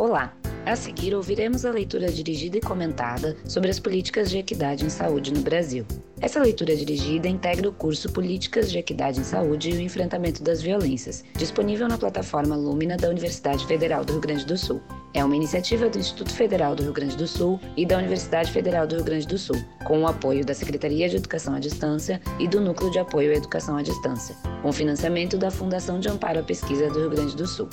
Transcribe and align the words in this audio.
Olá! 0.00 0.32
A 0.64 0.74
seguir, 0.74 1.14
ouviremos 1.14 1.66
a 1.66 1.70
leitura 1.70 2.10
dirigida 2.10 2.56
e 2.56 2.60
comentada 2.62 3.36
sobre 3.44 3.68
as 3.68 3.78
políticas 3.78 4.30
de 4.30 4.38
equidade 4.38 4.82
em 4.82 4.88
saúde 4.88 5.30
no 5.30 5.42
Brasil. 5.42 5.84
Essa 6.22 6.40
leitura 6.40 6.74
dirigida 6.74 7.28
integra 7.28 7.68
o 7.68 7.72
curso 7.72 8.10
Políticas 8.10 8.70
de 8.70 8.78
Equidade 8.78 9.20
em 9.20 9.24
Saúde 9.24 9.68
e 9.68 9.74
o 9.74 9.80
Enfrentamento 9.80 10.42
das 10.42 10.62
Violências, 10.62 11.22
disponível 11.36 11.86
na 11.86 11.98
plataforma 11.98 12.56
Lumina 12.56 12.96
da 12.96 13.10
Universidade 13.10 13.66
Federal 13.66 14.02
do 14.02 14.14
Rio 14.14 14.22
Grande 14.22 14.46
do 14.46 14.56
Sul. 14.56 14.80
É 15.12 15.22
uma 15.22 15.36
iniciativa 15.36 15.90
do 15.90 15.98
Instituto 15.98 16.32
Federal 16.32 16.74
do 16.74 16.82
Rio 16.82 16.94
Grande 16.94 17.18
do 17.18 17.26
Sul 17.26 17.60
e 17.76 17.84
da 17.84 17.98
Universidade 17.98 18.50
Federal 18.52 18.86
do 18.86 18.94
Rio 18.94 19.04
Grande 19.04 19.26
do 19.26 19.36
Sul, 19.36 19.62
com 19.84 20.00
o 20.00 20.06
apoio 20.06 20.46
da 20.46 20.54
Secretaria 20.54 21.10
de 21.10 21.16
Educação 21.16 21.54
à 21.54 21.58
Distância 21.58 22.22
e 22.38 22.48
do 22.48 22.58
Núcleo 22.58 22.90
de 22.90 22.98
Apoio 22.98 23.32
à 23.32 23.34
Educação 23.34 23.76
à 23.76 23.82
Distância, 23.82 24.34
com 24.62 24.72
financiamento 24.72 25.36
da 25.36 25.50
Fundação 25.50 26.00
de 26.00 26.08
Amparo 26.08 26.40
à 26.40 26.42
Pesquisa 26.42 26.88
do 26.88 27.00
Rio 27.00 27.10
Grande 27.10 27.36
do 27.36 27.46
Sul. 27.46 27.68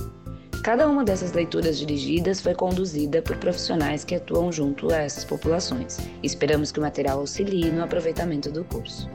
Cada 0.68 0.86
uma 0.86 1.06
dessas 1.06 1.32
leituras 1.32 1.80
dirigidas 1.80 2.42
foi 2.42 2.54
conduzida 2.54 3.22
por 3.22 3.38
profissionais 3.38 4.04
que 4.04 4.14
atuam 4.14 4.52
junto 4.52 4.92
a 4.92 4.98
essas 4.98 5.24
populações. 5.24 5.98
Esperamos 6.22 6.74
que 6.74 6.80
o 6.80 6.82
material 6.82 7.20
auxilie 7.20 7.72
no 7.72 7.82
aproveitamento 7.82 8.52
do 8.52 8.66
curso. 8.66 9.10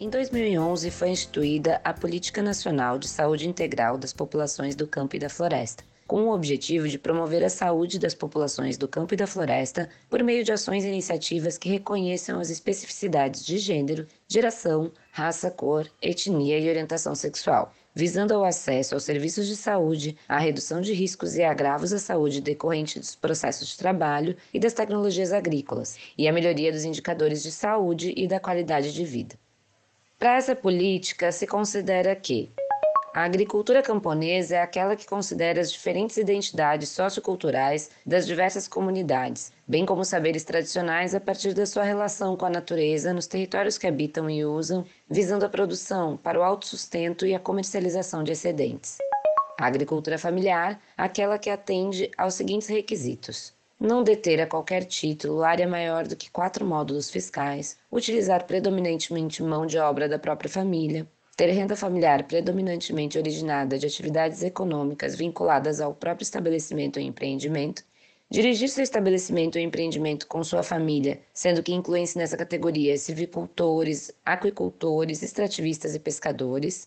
Em 0.00 0.10
2011 0.10 0.90
foi 0.90 1.10
instituída 1.10 1.80
a 1.84 1.94
Política 1.94 2.42
Nacional 2.42 2.98
de 2.98 3.06
Saúde 3.06 3.48
Integral 3.48 3.96
das 3.96 4.12
Populações 4.12 4.74
do 4.74 4.88
Campo 4.88 5.14
e 5.14 5.20
da 5.20 5.28
Floresta, 5.28 5.84
com 6.08 6.22
o 6.22 6.34
objetivo 6.34 6.88
de 6.88 6.98
promover 6.98 7.44
a 7.44 7.50
saúde 7.50 7.98
das 7.98 8.14
populações 8.14 8.78
do 8.78 8.88
campo 8.88 9.12
e 9.12 9.16
da 9.16 9.26
floresta 9.26 9.90
por 10.08 10.22
meio 10.24 10.42
de 10.42 10.50
ações 10.50 10.82
e 10.82 10.88
iniciativas 10.88 11.58
que 11.58 11.68
reconheçam 11.68 12.40
as 12.40 12.48
especificidades 12.48 13.44
de 13.44 13.58
gênero, 13.58 14.06
geração, 14.26 14.90
raça, 15.12 15.50
cor, 15.50 15.86
etnia 16.00 16.58
e 16.58 16.66
orientação 16.66 17.14
sexual, 17.14 17.74
visando 17.94 18.32
ao 18.32 18.42
acesso 18.42 18.94
aos 18.94 19.04
serviços 19.04 19.46
de 19.46 19.54
saúde, 19.54 20.16
a 20.26 20.38
redução 20.38 20.80
de 20.80 20.94
riscos 20.94 21.36
e 21.36 21.42
agravos 21.42 21.92
à 21.92 21.98
saúde 21.98 22.40
decorrente 22.40 22.98
dos 22.98 23.14
processos 23.14 23.68
de 23.68 23.76
trabalho 23.76 24.34
e 24.54 24.58
das 24.58 24.72
tecnologias 24.72 25.30
agrícolas, 25.30 25.98
e 26.16 26.26
a 26.26 26.32
melhoria 26.32 26.72
dos 26.72 26.84
indicadores 26.84 27.42
de 27.42 27.52
saúde 27.52 28.14
e 28.16 28.26
da 28.26 28.40
qualidade 28.40 28.94
de 28.94 29.04
vida. 29.04 29.36
Para 30.18 30.36
essa 30.36 30.56
política, 30.56 31.30
se 31.30 31.46
considera 31.46 32.16
que 32.16 32.50
a 33.14 33.24
agricultura 33.24 33.82
camponesa 33.82 34.56
é 34.56 34.62
aquela 34.62 34.94
que 34.94 35.06
considera 35.06 35.60
as 35.60 35.72
diferentes 35.72 36.16
identidades 36.16 36.90
socioculturais 36.90 37.90
das 38.04 38.26
diversas 38.26 38.68
comunidades, 38.68 39.50
bem 39.66 39.86
como 39.86 40.04
saberes 40.04 40.44
tradicionais 40.44 41.14
a 41.14 41.20
partir 41.20 41.54
da 41.54 41.66
sua 41.66 41.82
relação 41.82 42.36
com 42.36 42.46
a 42.46 42.50
natureza 42.50 43.12
nos 43.12 43.26
territórios 43.26 43.78
que 43.78 43.86
habitam 43.86 44.28
e 44.28 44.44
usam, 44.44 44.84
visando 45.08 45.44
a 45.44 45.48
produção 45.48 46.16
para 46.16 46.38
o 46.38 46.42
autossustento 46.42 47.26
e 47.26 47.34
a 47.34 47.40
comercialização 47.40 48.22
de 48.22 48.32
excedentes. 48.32 48.98
A 49.58 49.66
agricultura 49.66 50.18
familiar, 50.18 50.80
aquela 50.96 51.38
que 51.38 51.50
atende 51.50 52.10
aos 52.16 52.34
seguintes 52.34 52.68
requisitos: 52.68 53.52
não 53.80 54.04
deter 54.04 54.40
a 54.40 54.46
qualquer 54.46 54.84
título 54.84 55.42
área 55.42 55.66
maior 55.66 56.06
do 56.06 56.14
que 56.14 56.30
quatro 56.30 56.64
módulos 56.64 57.10
fiscais, 57.10 57.78
utilizar 57.90 58.44
predominantemente 58.44 59.42
mão 59.42 59.66
de 59.66 59.78
obra 59.78 60.08
da 60.08 60.18
própria 60.18 60.50
família, 60.50 61.06
ter 61.38 61.50
renda 61.52 61.76
familiar 61.76 62.24
predominantemente 62.24 63.16
originada 63.16 63.78
de 63.78 63.86
atividades 63.86 64.42
econômicas 64.42 65.14
vinculadas 65.14 65.80
ao 65.80 65.94
próprio 65.94 66.24
estabelecimento 66.24 66.98
ou 66.98 67.06
empreendimento, 67.06 67.84
dirigir 68.28 68.68
seu 68.68 68.82
estabelecimento 68.82 69.54
ou 69.54 69.62
empreendimento 69.62 70.26
com 70.26 70.42
sua 70.42 70.64
família, 70.64 71.20
sendo 71.32 71.62
que 71.62 71.72
incluem-se 71.72 72.18
nessa 72.18 72.36
categoria 72.36 72.98
silvicultores, 72.98 74.10
aquicultores, 74.26 75.22
extrativistas 75.22 75.94
e 75.94 76.00
pescadores, 76.00 76.84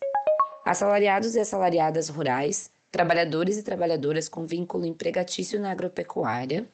assalariados 0.66 1.34
e 1.36 1.40
assalariadas 1.40 2.10
rurais, 2.10 2.70
trabalhadores 2.92 3.58
e 3.58 3.64
trabalhadoras 3.64 4.28
com 4.28 4.46
vínculo 4.46 4.86
empregatício 4.86 5.62
na 5.62 5.72
agropecuária, 5.72 6.68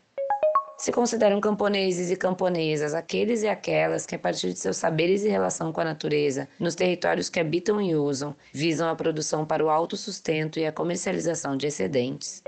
se 0.77 0.91
consideram 0.91 1.41
camponeses 1.41 2.11
e 2.11 2.15
camponesas 2.15 2.93
aqueles 2.93 3.41
e 3.41 3.47
aquelas 3.47 4.05
que, 4.05 4.15
a 4.15 4.19
partir 4.19 4.53
de 4.53 4.59
seus 4.59 4.77
saberes 4.77 5.23
e 5.23 5.29
relação 5.29 5.73
com 5.73 5.81
a 5.81 5.85
natureza, 5.85 6.47
nos 6.59 6.75
territórios 6.75 7.29
que 7.29 7.39
habitam 7.39 7.81
e 7.81 7.95
usam, 7.95 8.35
visam 8.53 8.87
a 8.87 8.95
produção 8.95 9.45
para 9.45 9.65
o 9.65 9.69
autossustento 9.69 10.59
e 10.59 10.65
a 10.65 10.71
comercialização 10.71 11.57
de 11.57 11.67
excedentes 11.67 12.43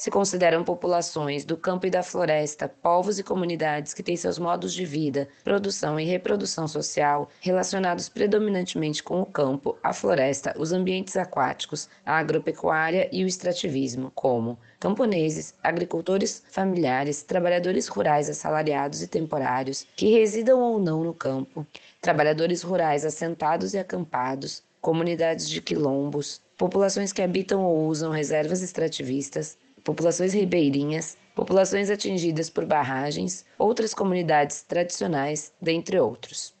se 0.00 0.10
consideram 0.10 0.64
populações 0.64 1.44
do 1.44 1.58
campo 1.58 1.86
e 1.86 1.90
da 1.90 2.02
floresta, 2.02 2.66
povos 2.66 3.18
e 3.18 3.22
comunidades 3.22 3.92
que 3.92 4.02
têm 4.02 4.16
seus 4.16 4.38
modos 4.38 4.72
de 4.72 4.86
vida, 4.86 5.28
produção 5.44 6.00
e 6.00 6.06
reprodução 6.06 6.66
social 6.66 7.28
relacionados 7.38 8.08
predominantemente 8.08 9.02
com 9.02 9.20
o 9.20 9.26
campo, 9.26 9.76
a 9.82 9.92
floresta, 9.92 10.54
os 10.58 10.72
ambientes 10.72 11.18
aquáticos, 11.18 11.86
a 12.06 12.16
agropecuária 12.16 13.10
e 13.12 13.22
o 13.22 13.26
extrativismo, 13.26 14.10
como 14.14 14.58
camponeses, 14.78 15.52
agricultores 15.62 16.44
familiares, 16.50 17.22
trabalhadores 17.22 17.86
rurais 17.86 18.30
assalariados 18.30 19.02
e 19.02 19.06
temporários 19.06 19.86
que 19.94 20.12
residam 20.12 20.62
ou 20.62 20.78
não 20.78 21.04
no 21.04 21.12
campo, 21.12 21.66
trabalhadores 22.00 22.62
rurais 22.62 23.04
assentados 23.04 23.74
e 23.74 23.78
acampados, 23.78 24.62
comunidades 24.80 25.46
de 25.46 25.60
quilombos, 25.60 26.40
populações 26.56 27.12
que 27.12 27.20
habitam 27.20 27.62
ou 27.62 27.86
usam 27.86 28.10
reservas 28.10 28.62
extrativistas, 28.62 29.58
populações 29.84 30.32
ribeirinhas, 30.32 31.16
populações 31.34 31.90
atingidas 31.90 32.50
por 32.50 32.66
barragens, 32.66 33.44
outras 33.58 33.94
comunidades 33.94 34.62
tradicionais, 34.62 35.52
dentre 35.60 35.98
outros. 35.98 36.54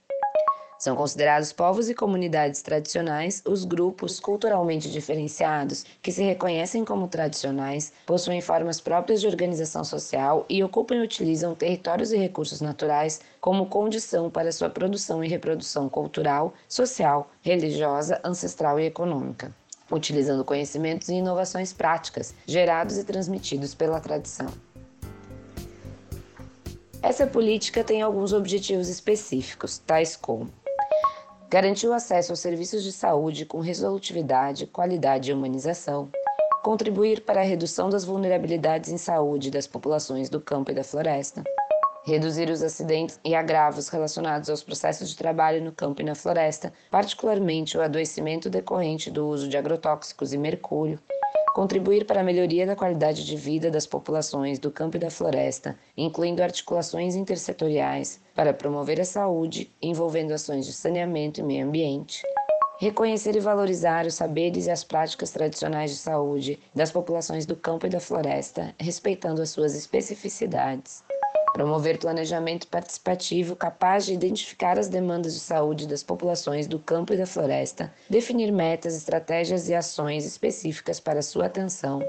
São 0.80 0.96
considerados 0.96 1.52
povos 1.52 1.90
e 1.90 1.94
comunidades 1.94 2.62
tradicionais 2.62 3.42
os 3.44 3.66
grupos 3.66 4.18
culturalmente 4.18 4.90
diferenciados 4.90 5.84
que 6.00 6.10
se 6.10 6.22
reconhecem 6.22 6.86
como 6.86 7.06
tradicionais, 7.06 7.92
possuem 8.06 8.40
formas 8.40 8.80
próprias 8.80 9.20
de 9.20 9.26
organização 9.26 9.84
social 9.84 10.46
e 10.48 10.64
ocupam 10.64 10.94
e 10.94 11.02
utilizam 11.02 11.54
territórios 11.54 12.12
e 12.12 12.16
recursos 12.16 12.62
naturais 12.62 13.20
como 13.42 13.66
condição 13.66 14.30
para 14.30 14.52
sua 14.52 14.70
produção 14.70 15.22
e 15.22 15.28
reprodução 15.28 15.86
cultural, 15.86 16.54
social, 16.66 17.30
religiosa, 17.42 18.18
ancestral 18.24 18.80
e 18.80 18.86
econômica 18.86 19.54
utilizando 19.90 20.44
conhecimentos 20.44 21.08
e 21.08 21.14
inovações 21.14 21.72
práticas 21.72 22.34
gerados 22.46 22.98
e 22.98 23.04
transmitidos 23.04 23.74
pela 23.74 24.00
tradição. 24.00 24.48
Essa 27.02 27.26
política 27.26 27.82
tem 27.82 28.02
alguns 28.02 28.32
objetivos 28.32 28.88
específicos, 28.88 29.78
tais 29.78 30.16
como 30.16 30.50
garantir 31.50 31.88
o 31.88 31.92
acesso 31.92 32.30
aos 32.30 32.38
serviços 32.38 32.84
de 32.84 32.92
saúde 32.92 33.44
com 33.44 33.58
resolutividade, 33.58 34.66
qualidade 34.66 35.30
e 35.30 35.34
humanização, 35.34 36.08
contribuir 36.62 37.22
para 37.22 37.40
a 37.40 37.44
redução 37.44 37.90
das 37.90 38.04
vulnerabilidades 38.04 38.90
em 38.90 38.96
saúde 38.96 39.50
das 39.50 39.66
populações 39.66 40.28
do 40.28 40.40
campo 40.40 40.70
e 40.70 40.74
da 40.74 40.84
floresta, 40.84 41.42
reduzir 42.04 42.50
os 42.50 42.62
acidentes 42.62 43.20
e 43.24 43.34
agravos 43.34 43.88
relacionados 43.88 44.48
aos 44.48 44.62
processos 44.62 45.10
de 45.10 45.16
trabalho 45.16 45.62
no 45.62 45.72
campo 45.72 46.00
e 46.00 46.04
na 46.04 46.14
floresta, 46.14 46.72
particularmente 46.90 47.76
o 47.76 47.82
adoecimento 47.82 48.48
decorrente 48.48 49.10
do 49.10 49.28
uso 49.28 49.48
de 49.48 49.56
agrotóxicos 49.56 50.32
e 50.32 50.38
mercúrio, 50.38 50.98
contribuir 51.54 52.06
para 52.06 52.20
a 52.20 52.24
melhoria 52.24 52.66
da 52.66 52.76
qualidade 52.76 53.24
de 53.24 53.36
vida 53.36 53.70
das 53.70 53.86
populações 53.86 54.58
do 54.58 54.70
campo 54.70 54.96
e 54.96 55.00
da 55.00 55.10
floresta, 55.10 55.76
incluindo 55.96 56.42
articulações 56.42 57.14
intersetoriais 57.14 58.20
para 58.34 58.54
promover 58.54 59.00
a 59.00 59.04
saúde, 59.04 59.70
envolvendo 59.82 60.32
ações 60.32 60.66
de 60.66 60.72
saneamento 60.72 61.40
e 61.40 61.42
meio 61.42 61.66
ambiente. 61.66 62.22
Reconhecer 62.78 63.36
e 63.36 63.40
valorizar 63.40 64.06
os 64.06 64.14
saberes 64.14 64.66
e 64.66 64.70
as 64.70 64.82
práticas 64.82 65.30
tradicionais 65.30 65.90
de 65.90 65.98
saúde 65.98 66.58
das 66.74 66.90
populações 66.90 67.44
do 67.44 67.54
campo 67.54 67.86
e 67.86 67.90
da 67.90 68.00
floresta, 68.00 68.74
respeitando 68.78 69.42
as 69.42 69.50
suas 69.50 69.74
especificidades 69.74 71.02
Promover 71.52 71.98
planejamento 71.98 72.68
participativo 72.68 73.56
capaz 73.56 74.06
de 74.06 74.14
identificar 74.14 74.78
as 74.78 74.88
demandas 74.88 75.34
de 75.34 75.40
saúde 75.40 75.86
das 75.86 76.02
populações 76.02 76.66
do 76.66 76.78
campo 76.78 77.12
e 77.12 77.16
da 77.16 77.26
floresta, 77.26 77.92
definir 78.08 78.52
metas, 78.52 78.96
estratégias 78.96 79.68
e 79.68 79.74
ações 79.74 80.24
específicas 80.24 81.00
para 81.00 81.22
sua 81.22 81.46
atenção. 81.46 82.00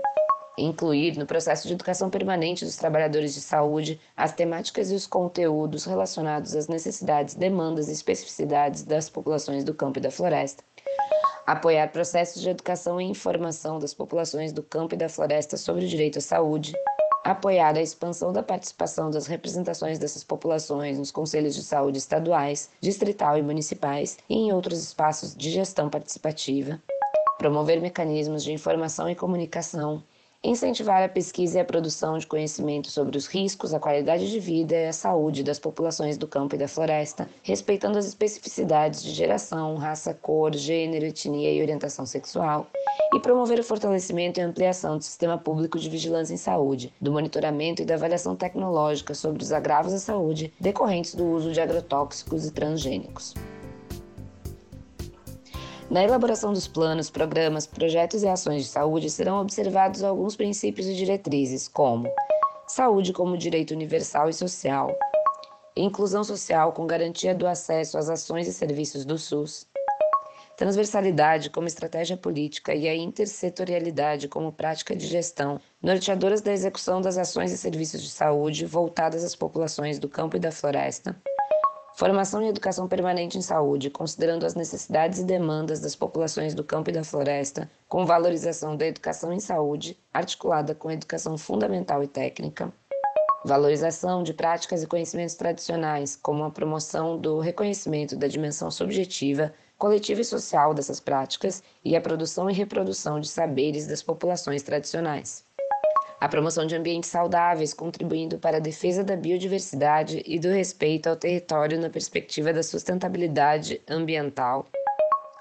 Incluir 0.58 1.18
no 1.18 1.26
processo 1.26 1.68
de 1.68 1.74
educação 1.74 2.10
permanente 2.10 2.64
dos 2.64 2.76
trabalhadores 2.76 3.34
de 3.34 3.42
saúde 3.42 4.00
as 4.16 4.32
temáticas 4.32 4.92
e 4.92 4.96
os 4.96 5.08
conteúdos 5.08 5.86
relacionados 5.86 6.56
às 6.56 6.68
necessidades, 6.68 7.34
demandas 7.34 7.88
e 7.90 7.94
especificidades 7.94 8.84
das 8.84 9.10
populações 9.10 9.64
do 9.64 9.74
campo 9.74 9.98
e 9.98 10.02
da 10.02 10.12
floresta 10.12 10.64
apoiar 11.46 11.88
processos 11.90 12.42
de 12.42 12.50
educação 12.50 13.00
e 13.00 13.06
informação 13.06 13.80
das 13.80 13.94
populações 13.94 14.54
do 14.54 14.64
campo 14.64 14.96
e 14.96 14.98
da 14.98 15.10
floresta 15.10 15.58
sobre 15.58 15.86
o 15.86 15.88
direito 15.88 16.20
à 16.20 16.22
saúde, 16.22 16.74
apoiar 17.24 17.76
a 17.76 17.82
expansão 17.82 18.34
da 18.34 18.42
participação 18.42 19.12
das 19.12 19.28
representações 19.28 20.00
dessas 20.00 20.24
populações 20.24 20.98
nos 20.98 21.12
conselhos 21.12 21.56
de 21.56 21.64
saúde 21.64 21.98
estaduais, 21.98 22.70
distrital 22.80 23.38
e 23.38 23.44
municipais 23.44 24.18
e 24.30 24.36
em 24.36 24.52
outros 24.52 24.82
espaços 24.84 25.36
de 25.36 25.50
gestão 25.50 25.90
participativa, 25.90 26.82
promover 27.38 27.80
mecanismos 27.82 28.44
de 28.44 28.52
informação 28.52 29.10
e 29.10 29.16
comunicação, 29.16 30.04
incentivar 30.44 31.04
a 31.04 31.10
pesquisa 31.10 31.58
e 31.58 31.62
a 31.62 31.66
produção 31.66 32.18
de 32.18 32.26
conhecimento 32.26 32.90
sobre 32.90 33.16
os 33.16 33.28
riscos, 33.28 33.74
a 33.74 33.80
qualidade 33.80 34.30
de 34.30 34.40
vida 34.40 34.76
e 34.76 34.88
a 34.88 34.94
saúde 34.94 35.44
das 35.44 35.60
populações 35.60 36.18
do 36.18 36.28
campo 36.28 36.56
e 36.56 36.58
da 36.58 36.68
floresta, 36.68 37.30
respeitando 37.44 38.00
as 38.00 38.08
especificidades 38.08 39.04
de 39.04 39.12
geração, 39.12 39.76
raça, 39.76 40.16
cor, 40.16 40.56
gênero, 40.56 41.06
etnia 41.06 41.54
e 41.54 41.62
orientação 41.62 42.08
sexual, 42.08 42.68
e 43.14 43.20
promover 43.20 43.60
o 43.60 43.64
fortalecimento 43.64 44.40
e 44.40 44.44
ampliação 44.44 44.98
do 44.98 45.04
sistema 45.04 45.38
público 45.38 45.78
de 45.78 45.90
vigilância 45.90 46.34
em 46.34 46.38
saúde, 46.38 46.92
do 47.00 47.12
monitoramento 47.12 47.82
e 47.82 47.86
da 47.86 47.94
avaliação 47.94 48.36
tecnológica 48.36 49.14
sobre 49.14 49.44
os 49.44 49.52
agravos 49.52 49.94
à 49.94 50.00
saúde 50.00 50.52
decorrentes 50.60 51.14
do 51.14 51.26
uso 51.26 51.52
de 51.52 51.62
agrotóxicos 51.62 52.48
e 52.48 52.52
transgênicos. 52.52 53.36
Na 55.92 56.02
elaboração 56.02 56.54
dos 56.54 56.70
planos, 56.70 57.10
programas, 57.10 57.68
projetos 57.68 58.24
e 58.24 58.28
ações 58.30 58.64
de 58.64 58.70
saúde 58.70 59.10
serão 59.10 59.42
observados 59.42 60.06
alguns 60.06 60.38
princípios 60.38 60.88
e 60.88 60.94
diretrizes, 60.94 61.68
como 61.68 62.08
saúde 62.66 63.12
como 63.12 63.38
direito 63.38 63.72
universal 63.72 64.30
e 64.30 64.34
social, 64.34 64.98
inclusão 65.76 66.24
social 66.24 66.72
com 66.72 66.88
garantia 66.88 67.36
do 67.36 67.46
acesso 67.46 67.98
às 67.98 68.08
ações 68.08 68.48
e 68.48 68.54
serviços 68.54 69.04
do 69.04 69.18
SUS, 69.18 69.68
transversalidade 70.56 71.50
como 71.50 71.68
estratégia 71.68 72.16
política 72.16 72.74
e 72.74 72.88
a 72.88 72.96
intersetorialidade 72.96 74.30
como 74.30 74.54
prática 74.54 74.96
de 74.96 75.06
gestão, 75.06 75.60
norteadoras 75.84 76.40
da 76.40 76.54
execução 76.54 77.02
das 77.02 77.18
ações 77.18 77.52
e 77.52 77.58
serviços 77.58 78.02
de 78.02 78.12
saúde 78.12 78.66
voltadas 78.66 79.26
às 79.26 79.36
populações 79.36 80.00
do 80.00 80.08
campo 80.08 80.38
e 80.38 80.40
da 80.40 80.54
floresta 80.54 81.22
Formação 82.02 82.42
e 82.42 82.48
educação 82.48 82.88
permanente 82.88 83.38
em 83.38 83.44
saúde, 83.44 83.92
considerando 83.92 84.44
as 84.44 84.56
necessidades 84.56 85.20
e 85.20 85.24
demandas 85.24 85.80
das 85.80 85.96
populações 85.96 86.56
do 86.56 86.64
campo 86.64 86.90
e 86.90 86.94
da 86.94 87.04
floresta, 87.04 87.70
com 87.88 88.08
valorização 88.08 88.76
da 88.76 88.88
educação 88.88 89.32
em 89.32 89.40
saúde, 89.40 89.96
articulada 90.12 90.74
com 90.74 90.90
educação 90.90 91.38
fundamental 91.38 92.02
e 92.02 92.08
técnica. 92.08 92.74
Valorização 93.46 94.24
de 94.24 94.34
práticas 94.34 94.82
e 94.82 94.88
conhecimentos 94.88 95.36
tradicionais, 95.36 96.16
como 96.16 96.44
a 96.44 96.50
promoção 96.50 97.20
do 97.20 97.38
reconhecimento 97.40 98.16
da 98.16 98.28
dimensão 98.28 98.72
subjetiva, 98.72 99.54
coletiva 99.78 100.22
e 100.22 100.26
social 100.26 100.74
dessas 100.74 101.00
práticas 101.00 101.62
e 101.86 101.96
a 101.96 102.02
produção 102.02 102.50
e 102.50 102.54
reprodução 102.54 103.20
de 103.20 103.30
saberes 103.30 103.86
das 103.86 104.02
populações 104.02 104.64
tradicionais 104.64 105.46
a 106.22 106.30
promoção 106.30 106.68
de 106.68 106.76
ambientes 106.76 107.10
saudáveis, 107.10 107.74
contribuindo 107.74 108.38
para 108.38 108.58
a 108.58 108.60
defesa 108.60 109.04
da 109.04 109.16
biodiversidade 109.16 110.22
e 110.24 110.38
do 110.38 110.50
respeito 110.50 111.10
ao 111.10 111.16
território 111.16 111.82
na 111.82 111.90
perspectiva 111.90 112.54
da 112.54 112.62
sustentabilidade 112.62 113.82
ambiental, 113.90 114.68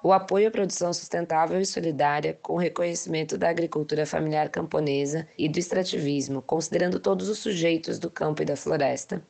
o 0.03 0.11
apoio 0.11 0.49
à 0.49 0.50
produção 0.50 0.91
sustentável 0.94 1.61
e 1.61 1.67
solidária, 1.67 2.38
com 2.41 2.56
reconhecimento 2.56 3.37
da 3.37 3.50
agricultura 3.50 4.06
familiar 4.06 4.49
camponesa 4.49 5.29
e 5.37 5.50
do 5.50 5.59
extrativismo, 5.59 6.41
considerando 6.41 6.99
todos 6.99 7.29
os 7.29 7.38
sujeitos 7.38 7.99
do 7.99 8.11
campo 8.11 8.41
e 8.41 8.47
da 8.47 8.56
floresta. 8.56 9.23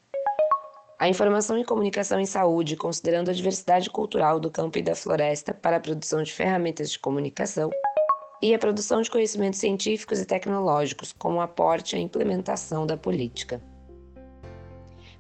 A 1.00 1.08
informação 1.08 1.58
e 1.58 1.64
comunicação 1.64 2.20
em 2.20 2.26
saúde, 2.26 2.76
considerando 2.76 3.28
a 3.28 3.34
diversidade 3.34 3.90
cultural 3.90 4.38
do 4.38 4.52
campo 4.52 4.78
e 4.78 4.82
da 4.82 4.94
floresta 4.94 5.52
para 5.52 5.78
a 5.78 5.80
produção 5.80 6.22
de 6.22 6.32
ferramentas 6.32 6.92
de 6.92 6.98
comunicação 7.00 7.70
e 8.42 8.54
a 8.54 8.58
produção 8.58 9.02
de 9.02 9.10
conhecimentos 9.10 9.60
científicos 9.60 10.18
e 10.20 10.24
tecnológicos, 10.24 11.12
como 11.12 11.40
aporte 11.40 11.96
à 11.96 11.98
implementação 11.98 12.86
da 12.86 12.96
política. 12.96 13.60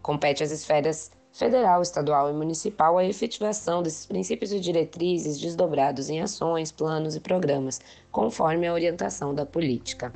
Compete 0.02 0.42
às 0.42 0.50
esferas 0.50 1.10
federal, 1.32 1.82
estadual 1.82 2.30
e 2.30 2.32
municipal 2.32 2.98
a 2.98 3.04
efetivação 3.04 3.82
desses 3.82 4.06
princípios 4.06 4.52
e 4.52 4.58
diretrizes 4.60 5.38
desdobrados 5.38 6.08
em 6.08 6.20
ações, 6.20 6.72
planos 6.72 7.14
e 7.14 7.20
programas, 7.20 7.80
conforme 8.10 8.66
a 8.66 8.72
orientação 8.72 9.34
da 9.34 9.46
política. 9.46 10.12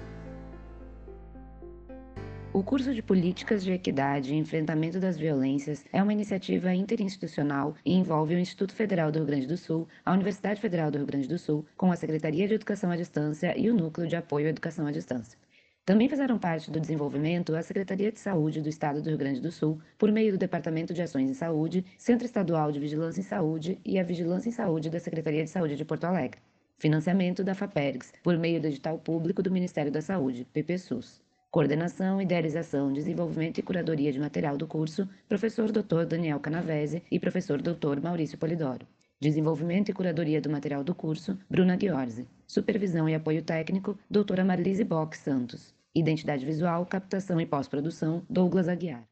O 2.54 2.62
curso 2.62 2.94
de 2.94 3.02
Políticas 3.02 3.64
de 3.64 3.72
Equidade 3.72 4.32
e 4.32 4.36
Enfrentamento 4.36 5.00
das 5.00 5.18
Violências 5.18 5.84
é 5.92 6.00
uma 6.00 6.12
iniciativa 6.12 6.72
interinstitucional 6.72 7.74
e 7.84 7.92
envolve 7.92 8.36
o 8.36 8.38
Instituto 8.38 8.72
Federal 8.72 9.10
do 9.10 9.18
Rio 9.18 9.26
Grande 9.26 9.48
do 9.48 9.56
Sul, 9.56 9.88
a 10.04 10.12
Universidade 10.12 10.60
Federal 10.60 10.88
do 10.88 10.98
Rio 10.98 11.06
Grande 11.08 11.26
do 11.26 11.36
Sul, 11.36 11.66
com 11.76 11.90
a 11.90 11.96
Secretaria 11.96 12.46
de 12.46 12.54
Educação 12.54 12.92
à 12.92 12.96
Distância 12.96 13.58
e 13.58 13.68
o 13.68 13.74
Núcleo 13.74 14.06
de 14.06 14.14
Apoio 14.14 14.46
à 14.46 14.50
Educação 14.50 14.86
à 14.86 14.92
Distância. 14.92 15.36
Também 15.84 16.08
fizeram 16.08 16.38
parte 16.38 16.70
do 16.70 16.78
desenvolvimento 16.78 17.56
a 17.56 17.60
Secretaria 17.60 18.12
de 18.12 18.20
Saúde 18.20 18.62
do 18.62 18.68
Estado 18.68 19.02
do 19.02 19.08
Rio 19.08 19.18
Grande 19.18 19.40
do 19.40 19.50
Sul, 19.50 19.80
por 19.98 20.12
meio 20.12 20.30
do 20.30 20.38
Departamento 20.38 20.94
de 20.94 21.02
Ações 21.02 21.28
em 21.28 21.34
Saúde, 21.34 21.84
Centro 21.98 22.24
Estadual 22.24 22.70
de 22.70 22.78
Vigilância 22.78 23.20
em 23.20 23.24
Saúde 23.24 23.80
e 23.84 23.98
a 23.98 24.04
Vigilância 24.04 24.48
em 24.48 24.52
Saúde 24.52 24.90
da 24.90 25.00
Secretaria 25.00 25.42
de 25.42 25.50
Saúde 25.50 25.74
de 25.74 25.84
Porto 25.84 26.04
Alegre. 26.04 26.38
Financiamento 26.78 27.42
da 27.42 27.56
FAPERGS, 27.56 28.12
por 28.22 28.38
meio 28.38 28.60
do 28.60 28.68
edital 28.68 28.96
público 28.96 29.42
do 29.42 29.50
Ministério 29.50 29.90
da 29.90 30.00
Saúde, 30.00 30.46
PPSUS. 30.52 31.23
Coordenação, 31.54 32.20
idealização, 32.20 32.92
desenvolvimento 32.92 33.58
e 33.58 33.62
curadoria 33.62 34.10
de 34.10 34.18
material 34.18 34.56
do 34.56 34.66
curso, 34.66 35.08
professor 35.28 35.70
Dr. 35.70 36.04
Daniel 36.04 36.40
Canavese 36.40 37.00
e 37.08 37.20
professor 37.20 37.62
Dr. 37.62 38.00
Maurício 38.02 38.36
Polidoro. 38.36 38.84
Desenvolvimento 39.20 39.88
e 39.88 39.92
curadoria 39.92 40.40
do 40.40 40.50
material 40.50 40.82
do 40.82 40.96
curso, 40.96 41.38
Bruna 41.48 41.76
Ghiorzi. 41.76 42.26
Supervisão 42.44 43.08
e 43.08 43.14
apoio 43.14 43.40
técnico, 43.40 43.96
doutora 44.10 44.44
Marlise 44.44 44.82
Bock 44.82 45.16
Santos. 45.16 45.72
Identidade 45.94 46.44
visual, 46.44 46.84
captação 46.86 47.40
e 47.40 47.46
pós-produção, 47.46 48.26
Douglas 48.28 48.68
Aguiar. 48.68 49.06